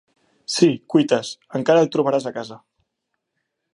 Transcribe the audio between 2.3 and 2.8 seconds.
a casa.